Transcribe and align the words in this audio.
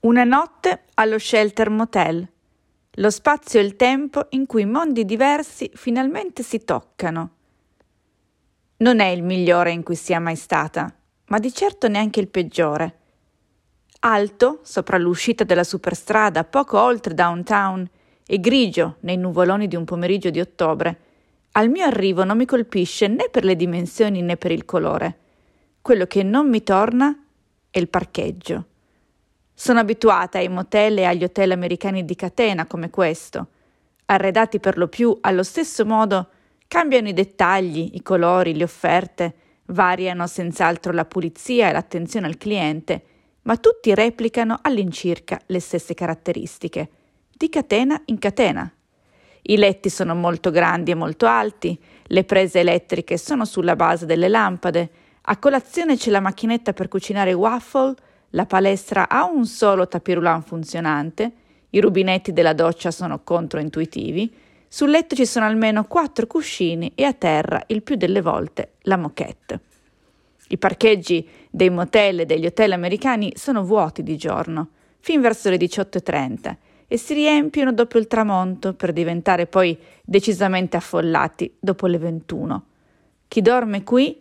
Una 0.00 0.22
notte 0.22 0.84
allo 0.94 1.18
Shelter 1.18 1.70
Motel, 1.70 2.24
lo 2.88 3.10
spazio 3.10 3.58
e 3.58 3.64
il 3.64 3.74
tempo 3.74 4.26
in 4.30 4.46
cui 4.46 4.64
mondi 4.64 5.04
diversi 5.04 5.68
finalmente 5.74 6.44
si 6.44 6.62
toccano. 6.62 7.30
Non 8.76 9.00
è 9.00 9.06
il 9.06 9.24
migliore 9.24 9.72
in 9.72 9.82
cui 9.82 9.96
sia 9.96 10.20
mai 10.20 10.36
stata, 10.36 10.94
ma 11.26 11.40
di 11.40 11.52
certo 11.52 11.88
neanche 11.88 12.20
il 12.20 12.28
peggiore. 12.28 12.98
Alto, 13.98 14.60
sopra 14.62 14.98
l'uscita 14.98 15.42
della 15.42 15.64
superstrada, 15.64 16.44
poco 16.44 16.80
oltre 16.80 17.12
downtown, 17.12 17.84
e 18.24 18.38
grigio 18.38 18.98
nei 19.00 19.16
nuvoloni 19.16 19.66
di 19.66 19.74
un 19.74 19.84
pomeriggio 19.84 20.30
di 20.30 20.38
ottobre, 20.38 21.00
al 21.52 21.70
mio 21.70 21.84
arrivo 21.84 22.22
non 22.22 22.36
mi 22.36 22.46
colpisce 22.46 23.08
né 23.08 23.28
per 23.32 23.42
le 23.42 23.56
dimensioni 23.56 24.22
né 24.22 24.36
per 24.36 24.52
il 24.52 24.64
colore. 24.64 25.18
Quello 25.82 26.06
che 26.06 26.22
non 26.22 26.48
mi 26.48 26.62
torna 26.62 27.18
è 27.68 27.80
il 27.80 27.88
parcheggio. 27.88 28.64
Sono 29.60 29.80
abituata 29.80 30.38
ai 30.38 30.48
motel 30.48 30.98
e 30.98 31.04
agli 31.04 31.24
hotel 31.24 31.50
americani 31.50 32.04
di 32.04 32.14
catena 32.14 32.64
come 32.66 32.90
questo. 32.90 33.48
Arredati 34.06 34.60
per 34.60 34.78
lo 34.78 34.86
più 34.86 35.18
allo 35.20 35.42
stesso 35.42 35.84
modo, 35.84 36.28
cambiano 36.68 37.08
i 37.08 37.12
dettagli, 37.12 37.90
i 37.94 38.02
colori, 38.02 38.54
le 38.54 38.62
offerte, 38.62 39.34
variano 39.66 40.28
senz'altro 40.28 40.92
la 40.92 41.04
pulizia 41.04 41.68
e 41.68 41.72
l'attenzione 41.72 42.28
al 42.28 42.36
cliente, 42.36 43.02
ma 43.42 43.56
tutti 43.56 43.92
replicano 43.96 44.60
all'incirca 44.62 45.40
le 45.46 45.58
stesse 45.58 45.92
caratteristiche, 45.92 46.90
di 47.28 47.48
catena 47.48 48.00
in 48.04 48.20
catena. 48.20 48.72
I 49.42 49.56
letti 49.56 49.90
sono 49.90 50.14
molto 50.14 50.52
grandi 50.52 50.92
e 50.92 50.94
molto 50.94 51.26
alti, 51.26 51.76
le 52.04 52.22
prese 52.22 52.60
elettriche 52.60 53.18
sono 53.18 53.44
sulla 53.44 53.74
base 53.74 54.06
delle 54.06 54.28
lampade, 54.28 54.90
a 55.22 55.36
colazione 55.36 55.96
c'è 55.96 56.10
la 56.10 56.20
macchinetta 56.20 56.72
per 56.72 56.86
cucinare 56.86 57.32
waffle, 57.32 57.96
la 58.30 58.46
palestra 58.46 59.08
ha 59.08 59.24
un 59.24 59.46
solo 59.46 59.88
tapirulan 59.88 60.42
funzionante, 60.42 61.32
i 61.70 61.80
rubinetti 61.80 62.32
della 62.32 62.52
doccia 62.52 62.90
sono 62.90 63.22
controintuitivi, 63.22 64.32
sul 64.68 64.90
letto 64.90 65.14
ci 65.14 65.24
sono 65.24 65.46
almeno 65.46 65.84
quattro 65.84 66.26
cuscini 66.26 66.92
e 66.94 67.04
a 67.04 67.14
terra 67.14 67.62
il 67.68 67.82
più 67.82 67.96
delle 67.96 68.20
volte 68.20 68.72
la 68.82 68.96
moquette. 68.96 69.60
I 70.48 70.58
parcheggi 70.58 71.26
dei 71.50 71.70
motel 71.70 72.20
e 72.20 72.26
degli 72.26 72.46
hotel 72.46 72.72
americani 72.72 73.32
sono 73.34 73.64
vuoti 73.64 74.02
di 74.02 74.16
giorno, 74.16 74.68
fin 75.00 75.20
verso 75.20 75.48
le 75.48 75.56
18.30, 75.56 76.56
e 76.86 76.96
si 76.96 77.14
riempiono 77.14 77.72
dopo 77.72 77.98
il 77.98 78.06
tramonto 78.06 78.74
per 78.74 78.92
diventare 78.92 79.46
poi 79.46 79.76
decisamente 80.02 80.76
affollati 80.76 81.56
dopo 81.58 81.86
le 81.86 81.98
21. 81.98 82.64
Chi 83.28 83.42
dorme 83.42 83.84
qui 83.84 84.20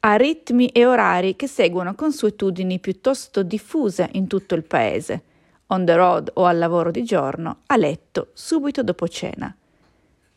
ha 0.00 0.14
ritmi 0.14 0.68
e 0.68 0.86
orari 0.86 1.34
che 1.34 1.48
seguono 1.48 1.94
consuetudini 1.94 2.78
piuttosto 2.78 3.42
diffuse 3.42 4.08
in 4.12 4.28
tutto 4.28 4.54
il 4.54 4.62
paese, 4.62 5.22
on 5.68 5.84
the 5.84 5.96
road 5.96 6.30
o 6.34 6.44
al 6.44 6.56
lavoro 6.58 6.90
di 6.92 7.02
giorno, 7.02 7.58
a 7.66 7.76
letto 7.76 8.28
subito 8.32 8.84
dopo 8.84 9.08
cena. 9.08 9.52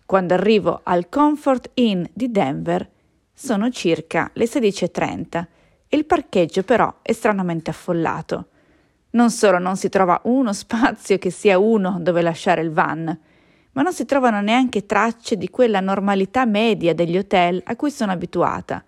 Quando 0.05 0.33
arrivo 0.33 0.81
al 0.83 1.09
Comfort 1.09 1.69
Inn 1.75 2.03
di 2.11 2.31
Denver 2.31 2.89
sono 3.33 3.69
circa 3.69 4.31
le 4.33 4.45
16.30 4.45 5.45
e 5.87 5.97
il 5.97 6.05
parcheggio 6.05 6.63
però 6.63 6.93
è 7.01 7.11
stranamente 7.11 7.69
affollato. 7.69 8.47
Non 9.11 9.29
solo 9.29 9.59
non 9.59 9.77
si 9.77 9.89
trova 9.89 10.19
uno 10.23 10.53
spazio 10.53 11.19
che 11.19 11.29
sia 11.29 11.59
uno 11.59 11.97
dove 12.01 12.21
lasciare 12.21 12.61
il 12.61 12.71
van, 12.71 13.17
ma 13.73 13.81
non 13.83 13.93
si 13.93 14.05
trovano 14.05 14.41
neanche 14.41 14.85
tracce 14.87 15.37
di 15.37 15.49
quella 15.49 15.79
normalità 15.79 16.45
media 16.45 16.95
degli 16.95 17.17
hotel 17.17 17.61
a 17.63 17.75
cui 17.75 17.91
sono 17.91 18.11
abituata 18.11 18.83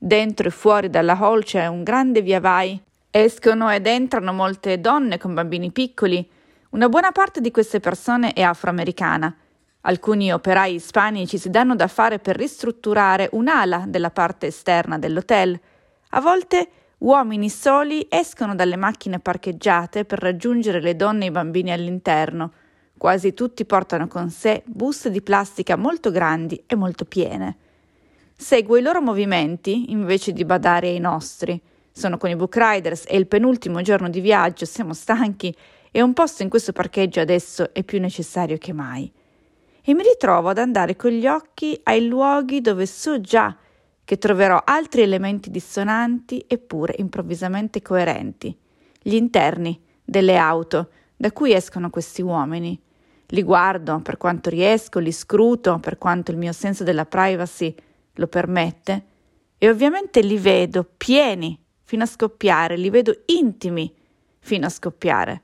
Dentro 0.00 0.46
e 0.46 0.50
fuori 0.52 0.90
dalla 0.90 1.18
hall 1.18 1.42
c'è 1.42 1.66
un 1.66 1.82
grande 1.82 2.22
via 2.22 2.38
vai. 2.38 2.80
Escono 3.10 3.68
ed 3.68 3.88
entrano 3.88 4.32
molte 4.32 4.80
donne 4.80 5.18
con 5.18 5.34
bambini 5.34 5.72
piccoli. 5.72 6.24
Una 6.70 6.88
buona 6.88 7.10
parte 7.10 7.40
di 7.40 7.50
queste 7.50 7.80
persone 7.80 8.32
è 8.32 8.42
afroamericana. 8.42 9.34
Alcuni 9.80 10.32
operai 10.32 10.74
ispanici 10.74 11.36
si 11.36 11.50
danno 11.50 11.74
da 11.74 11.88
fare 11.88 12.20
per 12.20 12.36
ristrutturare 12.36 13.28
un'ala 13.32 13.86
della 13.88 14.10
parte 14.10 14.46
esterna 14.46 14.98
dell'hotel. 14.98 15.58
A 16.10 16.20
volte 16.20 16.68
uomini 16.98 17.50
soli 17.50 18.06
escono 18.08 18.54
dalle 18.54 18.76
macchine 18.76 19.18
parcheggiate 19.18 20.04
per 20.04 20.20
raggiungere 20.20 20.80
le 20.80 20.94
donne 20.94 21.24
e 21.24 21.28
i 21.28 21.32
bambini 21.32 21.72
all'interno. 21.72 22.52
Quasi 22.96 23.34
tutti 23.34 23.64
portano 23.64 24.06
con 24.06 24.30
sé 24.30 24.62
buste 24.64 25.10
di 25.10 25.22
plastica 25.22 25.74
molto 25.74 26.12
grandi 26.12 26.62
e 26.66 26.76
molto 26.76 27.04
piene. 27.04 27.56
Seguo 28.40 28.76
i 28.76 28.82
loro 28.82 29.00
movimenti 29.00 29.90
invece 29.90 30.32
di 30.32 30.44
badare 30.44 30.86
ai 30.86 31.00
nostri. 31.00 31.60
Sono 31.90 32.18
con 32.18 32.30
i 32.30 32.36
book 32.36 32.56
riders 32.56 33.02
e 33.08 33.16
il 33.16 33.26
penultimo 33.26 33.82
giorno 33.82 34.08
di 34.08 34.20
viaggio, 34.20 34.64
siamo 34.64 34.94
stanchi 34.94 35.52
e 35.90 36.00
un 36.02 36.12
posto 36.12 36.44
in 36.44 36.48
questo 36.48 36.70
parcheggio 36.70 37.18
adesso 37.18 37.74
è 37.74 37.82
più 37.82 37.98
necessario 37.98 38.56
che 38.56 38.72
mai. 38.72 39.12
E 39.82 39.92
mi 39.92 40.04
ritrovo 40.04 40.50
ad 40.50 40.58
andare 40.58 40.94
con 40.94 41.10
gli 41.10 41.26
occhi 41.26 41.78
ai 41.82 42.06
luoghi 42.06 42.60
dove 42.60 42.86
so 42.86 43.20
già 43.20 43.56
che 44.04 44.18
troverò 44.18 44.62
altri 44.64 45.02
elementi 45.02 45.50
dissonanti 45.50 46.44
eppure 46.46 46.94
improvvisamente 46.98 47.82
coerenti. 47.82 48.56
Gli 49.02 49.14
interni 49.14 49.82
delle 50.04 50.36
auto 50.36 50.90
da 51.16 51.32
cui 51.32 51.52
escono 51.52 51.90
questi 51.90 52.22
uomini. 52.22 52.80
Li 53.30 53.42
guardo 53.42 53.98
per 54.00 54.16
quanto 54.16 54.48
riesco, 54.48 55.00
li 55.00 55.12
scruto 55.12 55.80
per 55.80 55.98
quanto 55.98 56.30
il 56.30 56.36
mio 56.36 56.52
senso 56.52 56.84
della 56.84 57.04
privacy 57.04 57.74
lo 58.18 58.26
permette, 58.26 59.06
e 59.58 59.68
ovviamente 59.68 60.20
li 60.20 60.38
vedo 60.38 60.84
pieni 60.96 61.58
fino 61.82 62.02
a 62.02 62.06
scoppiare, 62.06 62.76
li 62.76 62.90
vedo 62.90 63.22
intimi 63.26 63.92
fino 64.38 64.66
a 64.66 64.70
scoppiare. 64.70 65.42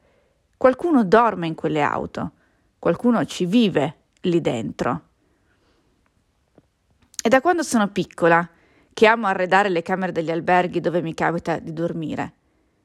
Qualcuno 0.56 1.04
dorme 1.04 1.46
in 1.46 1.54
quelle 1.54 1.82
auto, 1.82 2.32
qualcuno 2.78 3.24
ci 3.24 3.46
vive 3.46 3.96
lì 4.22 4.40
dentro. 4.40 5.02
È 7.20 7.28
da 7.28 7.40
quando 7.40 7.62
sono 7.62 7.88
piccola 7.88 8.48
che 8.92 9.06
amo 9.06 9.26
arredare 9.26 9.68
le 9.68 9.82
camere 9.82 10.12
degli 10.12 10.30
alberghi 10.30 10.80
dove 10.80 11.00
mi 11.02 11.14
capita 11.14 11.58
di 11.58 11.72
dormire. 11.72 12.34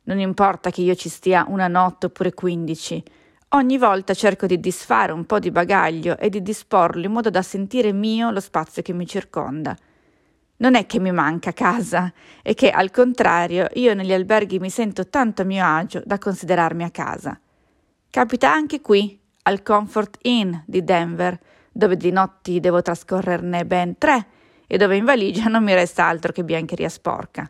Non 0.03 0.19
importa 0.19 0.71
che 0.71 0.81
io 0.81 0.95
ci 0.95 1.09
stia 1.09 1.45
una 1.47 1.67
notte 1.67 2.07
oppure 2.07 2.33
quindici, 2.33 3.03
ogni 3.50 3.78
volta 3.78 4.14
cerco 4.14 4.46
di 4.46 4.60
disfare 4.60 5.12
un 5.12 5.26
po' 5.26 5.40
di 5.40 5.52
bagaglio 5.52 6.18
e 6.18 6.30
di 6.30 6.42
disporlo 6.42 7.06
in 7.06 7.12
modo 7.12 7.30
da 7.30 7.42
sentire 7.42 7.92
mio 7.92 8.32
lo 8.32 8.40
spazio 8.40 8.82
che 8.82 8.94
mi 8.94 9.08
circonda. 9.08 9.76
Non 10.58 10.76
è 10.76 10.86
che 10.86 11.00
mi 11.00 11.12
manca 11.12 11.54
casa, 11.54 12.12
è 12.44 12.54
che 12.54 12.70
al 12.70 12.92
contrario 12.92 13.68
io 13.74 13.94
negli 13.94 14.12
alberghi 14.12 14.60
mi 14.60 14.70
sento 14.70 15.08
tanto 15.08 15.44
a 15.44 15.46
mio 15.46 15.66
agio 15.66 16.02
da 16.06 16.18
considerarmi 16.18 16.84
a 16.84 16.92
casa. 16.92 17.40
Capita 18.10 18.52
anche 18.52 18.82
qui, 18.82 19.18
al 19.44 19.64
Comfort 19.64 20.18
Inn 20.24 20.54
di 20.66 20.84
Denver, 20.84 21.40
dove 21.72 21.96
di 21.96 22.12
notti 22.12 22.60
devo 22.60 22.81
trascorrerne 22.81 23.66
ben 23.66 23.98
tre 23.98 24.28
e 24.68 24.78
dove 24.78 24.98
in 24.98 25.06
valigia 25.06 25.46
non 25.46 25.64
mi 25.64 25.74
resta 25.74 26.06
altro 26.06 26.34
che 26.34 26.44
biancheria 26.44 26.90
sporca. 26.90 27.50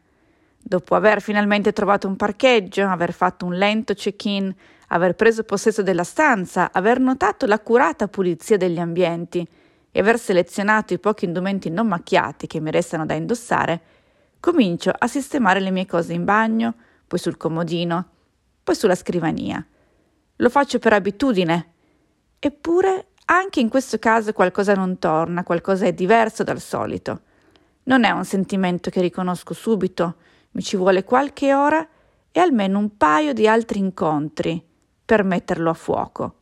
Dopo 0.61 0.95
aver 0.95 1.21
finalmente 1.21 1.73
trovato 1.73 2.07
un 2.07 2.15
parcheggio, 2.15 2.85
aver 2.85 3.13
fatto 3.13 3.45
un 3.45 3.53
lento 3.53 3.93
check-in, 3.93 4.53
aver 4.89 5.15
preso 5.15 5.43
possesso 5.43 5.81
della 5.81 6.03
stanza, 6.03 6.71
aver 6.71 6.99
notato 6.99 7.45
l'accurata 7.45 8.07
pulizia 8.07 8.57
degli 8.57 8.79
ambienti, 8.79 9.47
e 9.91 9.99
aver 9.99 10.19
selezionato 10.19 10.93
i 10.93 10.99
pochi 10.99 11.25
indumenti 11.25 11.69
non 11.69 11.87
macchiati 11.87 12.45
che 12.45 12.59
mi 12.59 12.71
restano 12.71 13.05
da 13.05 13.15
indossare, 13.15 13.81
comincio 14.39 14.91
a 14.95 15.07
sistemare 15.07 15.59
le 15.59 15.71
mie 15.71 15.85
cose 15.85 16.13
in 16.13 16.25
bagno, 16.25 16.75
poi 17.07 17.19
sul 17.19 17.37
comodino, 17.37 18.09
poi 18.63 18.75
sulla 18.75 18.95
scrivania. 18.95 19.65
Lo 20.35 20.49
faccio 20.49 20.77
per 20.79 20.93
abitudine. 20.93 21.73
Eppure 22.37 23.07
anche 23.25 23.59
in 23.59 23.67
questo 23.67 23.97
caso 23.97 24.31
qualcosa 24.31 24.73
non 24.73 24.99
torna, 24.99 25.43
qualcosa 25.43 25.85
è 25.85 25.93
diverso 25.93 26.43
dal 26.43 26.59
solito. 26.59 27.21
Non 27.83 28.03
è 28.03 28.11
un 28.11 28.23
sentimento 28.23 28.89
che 28.89 29.01
riconosco 29.01 29.53
subito, 29.53 30.15
mi 30.51 30.61
ci 30.61 30.77
vuole 30.77 31.03
qualche 31.03 31.53
ora 31.53 31.87
e 32.31 32.39
almeno 32.39 32.79
un 32.79 32.97
paio 32.97 33.33
di 33.33 33.47
altri 33.47 33.79
incontri 33.79 34.63
per 35.05 35.23
metterlo 35.23 35.69
a 35.69 35.73
fuoco. 35.73 36.33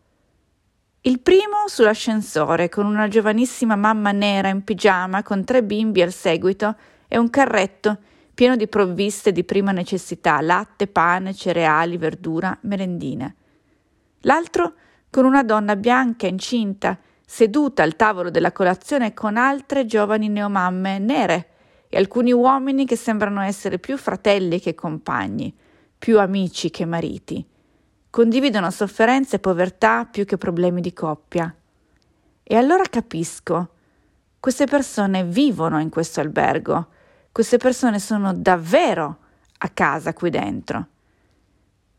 Il 1.01 1.21
primo 1.21 1.68
sull'ascensore 1.68 2.68
con 2.68 2.86
una 2.86 3.07
giovanissima 3.07 3.75
mamma 3.75 4.12
nera 4.12 4.50
in 4.50 4.63
pigiama 4.63 5.24
con 5.24 5.44
tre 5.45 5.63
bimbi 5.63 6.01
al 6.01 6.12
seguito 6.12 6.75
e 7.07 7.18
un 7.18 7.30
carretto 7.30 7.98
pieno 8.33 8.56
di 8.56 8.68
provviste 8.68 9.31
di 9.31 9.44
prima 9.44 9.71
necessità, 9.71 10.42
latte, 10.42 10.88
pane, 10.88 11.33
cereali, 11.33 11.98
verdura, 11.98 12.57
merendine. 12.63 13.36
L'altro 14.21 14.74
con 15.10 15.25
una 15.25 15.44
donna 15.44 15.75
bianca 15.75 16.27
incinta, 16.27 17.00
seduta 17.25 17.83
al 17.83 17.95
tavolo 17.95 18.30
della 18.30 18.51
colazione 18.51 19.13
con 19.13 19.38
altre 19.38 19.86
giovani 19.86 20.27
neomamme 20.27 21.00
nere 21.00 21.50
e 21.89 21.98
alcuni 21.98 22.31
uomini 22.31 22.86
che 22.86 22.95
sembrano 22.95 23.42
essere 23.42 23.80
più 23.80 23.98
fratelli 23.98 24.60
che 24.60 24.75
compagni, 24.75 25.56
più 25.98 26.19
amici 26.19 26.69
che 26.69 26.86
mariti 26.86 27.45
condividono 28.18 28.72
sofferenze 28.72 29.36
e 29.36 29.39
povertà 29.39 30.06
più 30.06 30.25
che 30.25 30.38
problemi 30.38 30.81
di 30.81 30.92
coppia. 30.92 31.54
E 32.42 32.56
allora 32.56 32.84
capisco, 32.89 33.69
queste 34.39 34.66
persone 34.66 35.24
vivono 35.24 35.80
in 35.80 35.89
questo 35.89 36.19
albergo, 36.19 36.88
queste 37.31 37.57
persone 37.57 38.00
sono 38.00 38.34
davvero 38.34 39.18
a 39.60 39.69
casa 39.69 40.13
qui 40.13 40.31
dentro. 40.31 40.88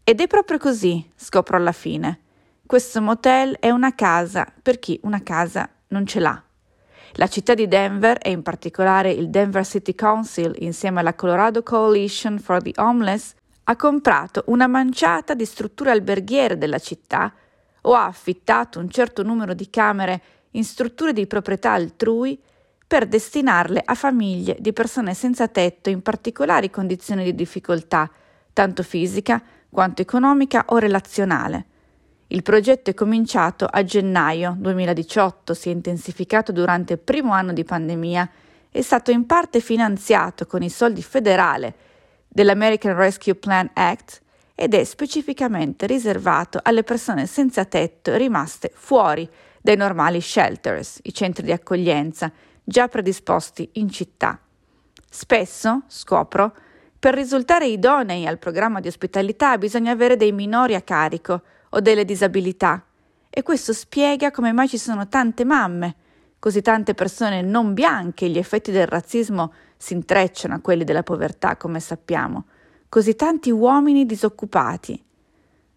Ed 0.02 0.20
è 0.20 0.26
proprio 0.26 0.58
così, 0.58 1.08
scopro 1.14 1.56
alla 1.56 1.70
fine. 1.70 2.20
Questo 2.66 3.00
motel 3.00 3.56
è 3.60 3.70
una 3.70 3.94
casa 3.94 4.52
per 4.60 4.80
chi 4.80 4.98
una 5.04 5.22
casa 5.22 5.68
non 5.88 6.04
ce 6.04 6.18
l'ha. 6.18 6.42
La 7.18 7.26
città 7.26 7.54
di 7.54 7.66
Denver 7.66 8.16
e 8.22 8.30
in 8.30 8.42
particolare 8.42 9.10
il 9.10 9.28
Denver 9.28 9.66
City 9.66 9.96
Council 9.96 10.54
insieme 10.58 11.00
alla 11.00 11.14
Colorado 11.14 11.64
Coalition 11.64 12.38
for 12.38 12.62
the 12.62 12.72
Homeless 12.76 13.34
ha 13.64 13.74
comprato 13.74 14.44
una 14.46 14.68
manciata 14.68 15.34
di 15.34 15.44
strutture 15.44 15.90
alberghiere 15.90 16.56
della 16.56 16.78
città 16.78 17.34
o 17.82 17.94
ha 17.94 18.04
affittato 18.04 18.78
un 18.78 18.88
certo 18.88 19.24
numero 19.24 19.52
di 19.52 19.68
camere 19.68 20.22
in 20.52 20.62
strutture 20.62 21.12
di 21.12 21.26
proprietà 21.26 21.72
altrui 21.72 22.40
per 22.86 23.08
destinarle 23.08 23.82
a 23.84 23.96
famiglie 23.96 24.56
di 24.60 24.72
persone 24.72 25.12
senza 25.12 25.48
tetto 25.48 25.90
in 25.90 26.02
particolari 26.02 26.70
condizioni 26.70 27.24
di 27.24 27.34
difficoltà, 27.34 28.08
tanto 28.52 28.84
fisica 28.84 29.42
quanto 29.68 30.02
economica 30.02 30.66
o 30.68 30.78
relazionale. 30.78 31.66
Il 32.30 32.42
progetto 32.42 32.90
è 32.90 32.94
cominciato 32.94 33.64
a 33.64 33.82
gennaio 33.82 34.54
2018, 34.58 35.54
si 35.54 35.70
è 35.70 35.72
intensificato 35.72 36.52
durante 36.52 36.92
il 36.92 36.98
primo 36.98 37.32
anno 37.32 37.54
di 37.54 37.64
pandemia, 37.64 38.30
è 38.70 38.82
stato 38.82 39.10
in 39.10 39.24
parte 39.24 39.60
finanziato 39.60 40.44
con 40.46 40.62
i 40.62 40.68
soldi 40.68 41.02
federali 41.02 41.72
dell'American 42.28 42.94
Rescue 42.94 43.34
Plan 43.34 43.70
Act 43.72 44.20
ed 44.54 44.74
è 44.74 44.84
specificamente 44.84 45.86
riservato 45.86 46.60
alle 46.62 46.82
persone 46.82 47.24
senza 47.24 47.64
tetto 47.64 48.14
rimaste 48.14 48.70
fuori 48.74 49.26
dai 49.62 49.76
normali 49.76 50.20
shelters, 50.20 50.98
i 51.04 51.14
centri 51.14 51.44
di 51.44 51.52
accoglienza, 51.52 52.30
già 52.62 52.88
predisposti 52.88 53.70
in 53.74 53.88
città. 53.88 54.38
Spesso, 55.08 55.84
scopro, 55.86 56.54
per 56.98 57.14
risultare 57.14 57.68
idonei 57.68 58.26
al 58.26 58.38
programma 58.38 58.80
di 58.80 58.88
ospitalità 58.88 59.56
bisogna 59.56 59.92
avere 59.92 60.16
dei 60.16 60.32
minori 60.32 60.74
a 60.74 60.82
carico 60.82 61.42
o 61.70 61.80
delle 61.80 62.04
disabilità 62.04 62.84
e 63.30 63.42
questo 63.42 63.72
spiega 63.72 64.30
come 64.30 64.52
mai 64.52 64.68
ci 64.68 64.78
sono 64.78 65.06
tante 65.06 65.44
mamme, 65.44 65.94
così 66.38 66.62
tante 66.62 66.94
persone 66.94 67.42
non 67.42 67.74
bianche, 67.74 68.28
gli 68.28 68.38
effetti 68.38 68.70
del 68.70 68.86
razzismo 68.86 69.52
si 69.76 69.92
intrecciano 69.92 70.54
a 70.54 70.60
quelli 70.60 70.84
della 70.84 71.02
povertà, 71.02 71.56
come 71.56 71.78
sappiamo, 71.78 72.46
così 72.88 73.14
tanti 73.14 73.50
uomini 73.50 74.06
disoccupati. 74.06 75.04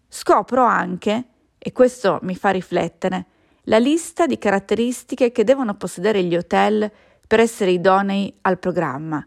Scopro 0.07 0.63
anche, 0.63 1.25
e 1.57 1.71
questo 1.71 2.19
mi 2.23 2.35
fa 2.35 2.49
riflettere, 2.49 3.25
la 3.65 3.77
lista 3.77 4.25
di 4.25 4.39
caratteristiche 4.39 5.31
che 5.31 5.43
devono 5.43 5.75
possedere 5.75 6.23
gli 6.23 6.35
hotel 6.35 6.91
per 7.27 7.39
essere 7.39 7.71
idonei 7.71 8.39
al 8.41 8.57
programma. 8.57 9.25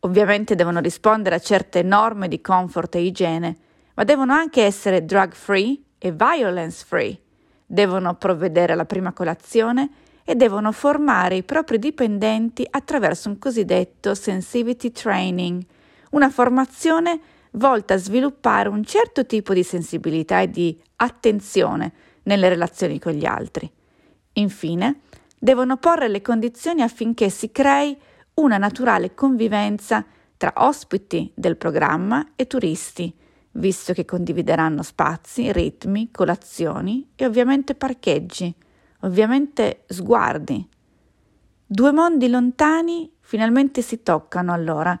Ovviamente 0.00 0.54
devono 0.54 0.80
rispondere 0.80 1.36
a 1.36 1.40
certe 1.40 1.82
norme 1.82 2.28
di 2.28 2.42
comfort 2.42 2.94
e 2.96 3.02
igiene, 3.02 3.56
ma 3.94 4.04
devono 4.04 4.34
anche 4.34 4.62
essere 4.62 5.04
drug 5.04 5.32
free 5.32 5.80
e 6.04 6.12
violence 6.12 6.84
free. 6.86 7.18
Devono 7.64 8.14
provvedere 8.16 8.74
alla 8.74 8.84
prima 8.84 9.14
colazione 9.14 9.88
e 10.22 10.34
devono 10.34 10.70
formare 10.70 11.36
i 11.36 11.42
propri 11.42 11.78
dipendenti 11.78 12.66
attraverso 12.68 13.30
un 13.30 13.38
cosiddetto 13.38 14.14
sensitivity 14.14 14.92
training, 14.92 15.64
una 16.10 16.28
formazione 16.28 17.18
volta 17.52 17.94
a 17.94 17.96
sviluppare 17.96 18.68
un 18.68 18.84
certo 18.84 19.24
tipo 19.24 19.54
di 19.54 19.62
sensibilità 19.62 20.40
e 20.40 20.50
di 20.50 20.78
attenzione 20.96 21.92
nelle 22.24 22.50
relazioni 22.50 22.98
con 22.98 23.12
gli 23.12 23.24
altri. 23.24 23.70
Infine, 24.34 25.00
devono 25.38 25.78
porre 25.78 26.08
le 26.08 26.20
condizioni 26.20 26.82
affinché 26.82 27.30
si 27.30 27.50
crei 27.50 27.96
una 28.34 28.58
naturale 28.58 29.14
convivenza 29.14 30.04
tra 30.36 30.52
ospiti 30.56 31.32
del 31.34 31.56
programma 31.56 32.32
e 32.36 32.46
turisti, 32.46 33.14
visto 33.54 33.92
che 33.92 34.04
condivideranno 34.04 34.82
spazi, 34.82 35.52
ritmi, 35.52 36.10
colazioni 36.10 37.10
e 37.14 37.24
ovviamente 37.24 37.74
parcheggi, 37.74 38.52
ovviamente 39.00 39.84
sguardi. 39.88 40.66
Due 41.66 41.92
mondi 41.92 42.28
lontani 42.28 43.10
finalmente 43.20 43.82
si 43.82 44.02
toccano 44.02 44.52
allora 44.52 44.98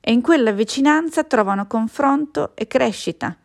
e 0.00 0.12
in 0.12 0.20
quella 0.20 0.52
vicinanza 0.52 1.24
trovano 1.24 1.66
confronto 1.66 2.52
e 2.54 2.66
crescita. 2.66 3.36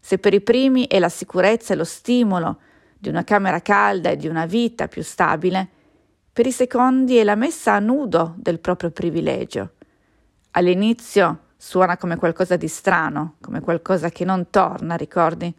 Se 0.00 0.18
per 0.18 0.32
i 0.32 0.40
primi 0.40 0.86
è 0.86 0.98
la 0.98 1.08
sicurezza 1.08 1.74
e 1.74 1.76
lo 1.76 1.84
stimolo 1.84 2.60
di 2.98 3.08
una 3.08 3.24
camera 3.24 3.60
calda 3.60 4.10
e 4.10 4.16
di 4.16 4.26
una 4.26 4.46
vita 4.46 4.88
più 4.88 5.02
stabile, 5.02 5.68
per 6.32 6.46
i 6.46 6.52
secondi 6.52 7.16
è 7.16 7.24
la 7.24 7.34
messa 7.34 7.74
a 7.74 7.78
nudo 7.78 8.34
del 8.38 8.58
proprio 8.58 8.90
privilegio. 8.90 9.72
All'inizio 10.52 11.40
suona 11.60 11.96
come 11.96 12.16
qualcosa 12.16 12.56
di 12.56 12.68
strano, 12.68 13.34
come 13.40 13.60
qualcosa 13.60 14.10
che 14.10 14.24
non 14.24 14.48
torna, 14.48 14.94
ricordi? 14.94 15.52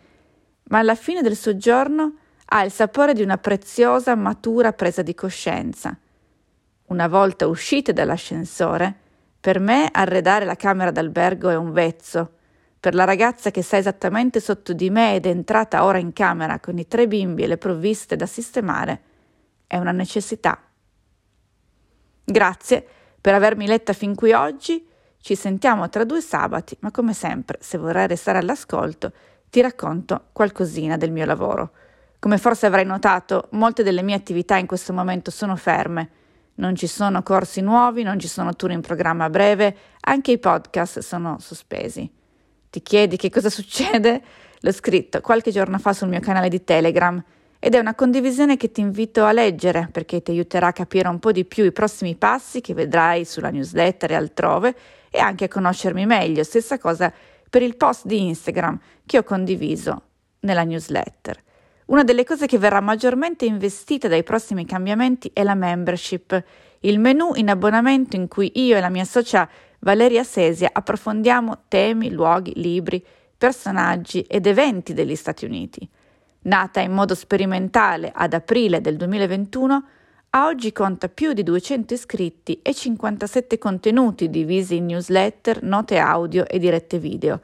Ma 0.70 0.80
alla 0.80 0.96
fine 0.96 1.22
del 1.22 1.36
soggiorno 1.36 2.16
ha 2.46 2.64
il 2.64 2.72
sapore 2.72 3.14
di 3.14 3.22
una 3.22 3.38
preziosa, 3.38 4.16
matura 4.16 4.72
presa 4.72 5.02
di 5.02 5.14
coscienza. 5.14 5.96
Una 6.86 7.08
volta 7.08 7.48
uscite 7.48 7.92
dall'ascensore, 7.92 8.96
per 9.40 9.60
me 9.60 9.90
arredare 9.92 10.46
la 10.46 10.56
camera 10.56 10.90
d'albergo 10.90 11.50
è 11.50 11.56
un 11.56 11.72
vezzo, 11.72 12.38
per 12.80 12.96
la 12.96 13.04
ragazza 13.04 13.52
che 13.52 13.62
sta 13.62 13.78
esattamente 13.78 14.40
sotto 14.40 14.72
di 14.72 14.90
me 14.90 15.16
ed 15.16 15.26
è 15.26 15.30
entrata 15.30 15.84
ora 15.84 15.98
in 15.98 16.14
camera 16.14 16.60
con 16.60 16.78
i 16.78 16.88
tre 16.88 17.08
bimbi 17.08 17.44
e 17.44 17.48
le 17.48 17.58
provviste 17.58 18.16
da 18.16 18.26
sistemare, 18.26 19.02
è 19.68 19.78
una 19.78 19.92
necessità. 19.92 20.60
Grazie 22.24 22.88
per 23.20 23.34
avermi 23.34 23.68
letta 23.68 23.92
fin 23.92 24.16
qui 24.16 24.32
oggi. 24.32 24.89
Ci 25.22 25.36
sentiamo 25.36 25.90
tra 25.90 26.06
due 26.06 26.22
sabati, 26.22 26.78
ma 26.80 26.92
come 26.92 27.14
sempre, 27.14 27.58
se 27.62 27.78
vorrai 27.78 28.08
restare 28.08 28.38
all'ascolto, 28.38 29.12
ti 29.50 29.62
racconto 29.62 30.28
qualcosina 30.32 30.96
del 30.96 31.12
mio 31.12 31.26
lavoro. 31.26 31.72
Come 32.20 32.38
forse 32.38 32.66
avrai 32.66 32.86
notato, 32.86 33.48
molte 33.52 33.84
delle 33.84 34.02
mie 34.02 34.16
attività 34.16 34.58
in 34.58 34.66
questo 34.66 34.94
momento 34.94 35.30
sono 35.30 35.56
ferme. 35.56 36.10
Non 36.56 36.76
ci 36.76 36.88
sono 36.88 37.22
corsi 37.22 37.62
nuovi, 37.62 38.04
non 38.04 38.18
ci 38.18 38.28
sono 38.28 38.56
tour 38.56 38.72
in 38.72 38.82
programma 38.82 39.26
a 39.26 39.30
breve, 39.30 39.76
anche 40.02 40.32
i 40.32 40.38
podcast 40.38 41.00
sono 41.00 41.38
sospesi. 41.40 42.10
Ti 42.70 42.82
chiedi 42.82 43.18
che 43.18 43.30
cosa 43.30 43.50
succede? 43.52 44.22
L'ho 44.62 44.72
scritto 44.72 45.22
qualche 45.22 45.52
giorno 45.52 45.80
fa 45.80 45.94
sul 45.94 46.08
mio 46.08 46.20
canale 46.22 46.50
di 46.50 46.64
Telegram 46.64 47.22
ed 47.60 47.76
è 47.76 47.80
una 47.80 47.96
condivisione 47.96 48.56
che 48.56 48.72
ti 48.72 48.80
invito 48.80 49.26
a 49.26 49.34
leggere 49.34 49.90
perché 49.92 50.22
ti 50.22 50.32
aiuterà 50.32 50.68
a 50.68 50.74
capire 50.74 51.10
un 51.10 51.20
po' 51.20 51.34
di 51.34 51.44
più 51.44 51.66
i 51.66 51.72
prossimi 51.74 52.16
passi 52.16 52.62
che 52.62 52.74
vedrai 52.74 53.26
sulla 53.26 53.50
newsletter 53.50 54.12
e 54.12 54.16
altrove 54.16 54.76
e 55.10 55.20
anche 55.20 55.46
a 55.46 55.48
conoscermi 55.48 56.06
meglio. 56.06 56.44
Stessa 56.44 56.78
cosa 56.78 57.12
per 57.50 57.62
il 57.62 57.76
post 57.76 58.06
di 58.06 58.28
Instagram 58.28 58.80
che 59.06 59.18
ho 59.18 59.24
condiviso 59.24 60.02
nella 60.42 60.64
newsletter. 60.64 61.42
Una 61.86 62.04
delle 62.04 62.24
cose 62.24 62.46
che 62.46 62.60
verrà 62.60 62.82
maggiormente 62.82 63.46
investita 63.46 64.08
dai 64.08 64.24
prossimi 64.24 64.66
cambiamenti 64.66 65.32
è 65.34 65.42
la 65.42 65.56
membership, 65.56 66.44
il 66.82 67.00
menu 67.00 67.32
in 67.36 67.50
abbonamento 67.50 68.16
in 68.16 68.28
cui 68.28 68.52
io 68.56 68.78
e 68.78 68.80
la 68.80 68.90
mia 68.90 69.06
socia 69.06 69.50
Valeria 69.80 70.24
Sesia 70.24 70.70
approfondiamo 70.72 71.64
temi, 71.68 72.12
luoghi, 72.12 72.54
libri, 72.56 73.04
personaggi 73.38 74.22
ed 74.22 74.46
eventi 74.46 74.94
degli 74.94 75.16
Stati 75.16 75.46
Uniti. 75.46 75.88
Nata 76.42 76.80
in 76.82 76.92
modo 76.92 77.16
sperimentale 77.16 78.12
ad 78.14 78.34
aprile 78.34 78.82
del 78.82 78.96
2021, 78.96 79.84
a 80.32 80.46
oggi 80.46 80.72
conta 80.72 81.10
più 81.10 81.34
di 81.34 81.42
200 81.42 81.94
iscritti 81.96 82.60
e 82.62 82.76
57 82.76 83.58
contenuti 83.58 84.30
divisi 84.30 84.76
in 84.76 84.86
newsletter, 84.86 85.64
note 85.64 85.98
audio 85.98 86.48
e 86.48 86.60
dirette 86.60 87.00
video. 87.00 87.42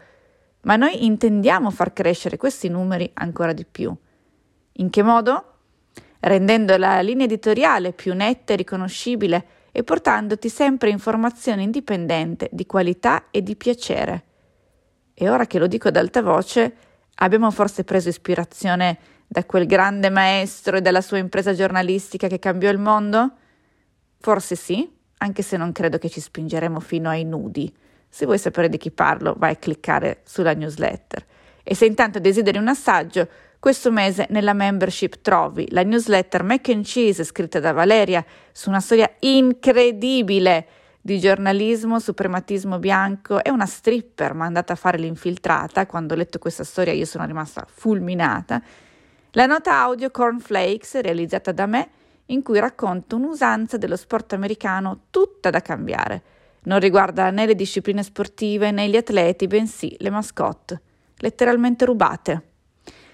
Ma 0.62 0.76
noi 0.76 1.04
intendiamo 1.06 1.72
far 1.72 1.94
crescere 1.94 2.38
questi 2.38 2.68
numeri 2.70 3.10
ancora 3.16 3.54
di 3.54 3.66
più. 3.66 3.96
In 4.74 4.90
che 4.92 5.02
modo? 5.02 5.54
Rendendo 6.20 6.78
la 6.78 7.02
linea 7.02 7.26
editoriale 7.26 7.92
più 7.92 8.14
netta 8.14 8.54
e 8.54 8.58
riconoscibile 8.58 9.46
e 9.72 9.84
portandoti 9.84 10.48
sempre 10.48 10.90
informazione 10.90 11.64
indipendente, 11.64 12.50
di 12.52 12.68
qualità 12.68 13.26
e 13.32 13.42
di 13.42 13.56
piacere. 13.56 14.24
E 15.16 15.28
ora 15.28 15.48
che 15.48 15.58
lo 15.58 15.66
dico 15.66 15.88
ad 15.88 15.98
alta 15.98 16.22
voce, 16.22 16.76
abbiamo 17.16 17.50
forse 17.50 17.84
preso 17.84 18.10
ispirazione 18.10 18.98
da 19.28 19.44
quel 19.46 19.66
grande 19.66 20.10
maestro 20.10 20.78
e 20.78 20.82
dalla 20.82 21.02
sua 21.02 21.18
impresa 21.18 21.54
giornalistica 21.54 22.28
che 22.28 22.40
cambiò 22.40 22.70
il 22.70 22.78
mondo? 22.78 23.32
Forse 24.20 24.56
sì, 24.56 24.90
anche 25.18 25.42
se 25.42 25.58
non 25.58 25.72
credo 25.72 25.98
che 25.98 26.10
ci 26.10 26.20
spingeremo 26.20 26.80
fino 26.80 27.10
ai 27.10 27.24
nudi. 27.24 27.74
Se 28.08 28.26
vuoi 28.26 28.38
sapere 28.38 28.70
di 28.70 28.78
chi 28.78 28.92
parlo, 28.92 29.36
vai 29.38 29.52
a 29.54 29.56
cliccare 29.58 30.22
sulla 30.24 30.54
newsletter. 30.54 31.26
E 31.64 31.76
se 31.76 31.86
intanto 31.86 32.20
desideri 32.20 32.58
un 32.58 32.68
assaggio, 32.68 33.28
questo 33.60 33.92
mese 33.92 34.28
nella 34.30 34.54
membership 34.54 35.22
trovi 35.22 35.68
la 35.72 35.82
newsletter 35.82 36.44
Mac 36.44 36.70
and 36.70 36.86
Cheese 36.86 37.24
scritta 37.24 37.60
da 37.60 37.72
Valeria 37.72 38.24
su 38.52 38.70
una 38.70 38.80
storia 38.80 39.12
incredibile 39.22 40.68
di 41.02 41.20
giornalismo, 41.20 42.00
suprematismo 42.00 42.80
bianco 42.80 43.44
e 43.44 43.50
una 43.50 43.66
stripper 43.66 44.34
mandata 44.34 44.74
a 44.74 44.76
fare 44.76 44.98
l'infiltrata. 44.98 45.86
Quando 45.88 46.14
ho 46.14 46.18
letto 46.18 46.40
questa 46.40 46.64
storia 46.64 46.94
io 46.94 47.06
sono 47.06 47.26
rimasta 47.26 47.66
fulminata. 47.68 48.62
La 49.38 49.48
nota 49.48 49.82
audio 49.82 50.12
Cornflakes 50.12 51.02
realizzata 51.02 51.52
da 51.52 51.66
me 51.66 51.90
in 52.28 52.42
cui 52.42 52.58
racconto 52.58 53.18
un'usanza 53.18 53.76
dello 53.76 53.98
sport 53.98 54.32
americano 54.32 55.08
tutta 55.10 55.50
da 55.50 55.60
cambiare. 55.60 56.22
Non 56.64 56.80
riguarda 56.80 57.30
né 57.32 57.46
le 57.46 57.54
discipline 57.54 58.02
sportive 58.02 58.72
né 58.72 58.88
gli 58.88 58.96
atleti, 58.96 59.48
bensì 59.48 59.94
le 60.00 60.10
mascotte. 60.10 60.82
letteralmente 61.18 61.84
rubate. 61.84 62.44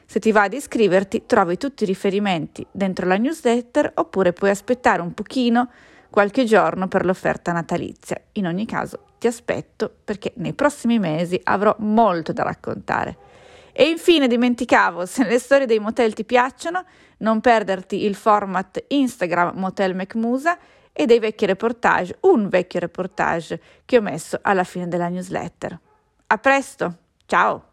Se 0.05 0.19
ti 0.19 0.31
va 0.31 0.47
di 0.47 0.57
iscriverti, 0.57 1.23
trovi 1.25 1.57
tutti 1.57 1.85
i 1.85 1.87
riferimenti 1.87 2.63
dentro 2.69 3.07
la 3.07 3.17
newsletter 3.17 3.91
oppure 3.95 4.31
puoi 4.31 4.51
aspettare 4.51 5.01
un 5.01 5.15
pochino, 5.15 5.71
qualche 6.11 6.43
giorno 6.43 6.87
per 6.87 7.03
l'offerta 7.03 7.51
natalizia. 7.51 8.21
In 8.33 8.45
ogni 8.45 8.67
caso, 8.67 9.05
ti 9.17 9.25
aspetto 9.25 9.91
perché 10.03 10.33
nei 10.35 10.53
prossimi 10.53 10.99
mesi 10.99 11.39
avrò 11.45 11.75
molto 11.79 12.31
da 12.31 12.43
raccontare. 12.43 13.30
E 13.73 13.89
infine 13.89 14.27
dimenticavo, 14.27 15.05
se 15.05 15.25
le 15.25 15.39
storie 15.39 15.65
dei 15.65 15.79
motel 15.79 16.13
ti 16.13 16.23
piacciono, 16.23 16.83
non 17.17 17.39
perderti 17.39 18.03
il 18.03 18.15
format 18.15 18.83
Instagram 18.87 19.57
Motel 19.57 19.95
McMusa 19.95 20.57
e 20.91 21.05
dei 21.05 21.19
vecchi 21.19 21.45
reportage, 21.45 22.17
un 22.21 22.49
vecchio 22.49 22.79
reportage 22.79 23.61
che 23.85 23.97
ho 23.97 24.01
messo 24.01 24.39
alla 24.41 24.63
fine 24.63 24.87
della 24.87 25.07
newsletter. 25.07 25.79
A 26.27 26.37
presto, 26.37 26.97
ciao! 27.25 27.70